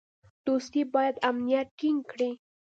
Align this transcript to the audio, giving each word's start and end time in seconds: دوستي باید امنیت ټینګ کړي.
دوستي 0.45 0.81
باید 0.93 1.15
امنیت 1.29 1.67
ټینګ 1.79 1.99
کړي. 2.11 2.31